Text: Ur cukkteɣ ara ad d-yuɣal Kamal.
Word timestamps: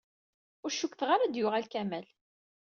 Ur 0.63 0.71
cukkteɣ 0.79 1.09
ara 1.11 1.23
ad 1.25 1.31
d-yuɣal 1.33 1.65
Kamal. 1.73 2.07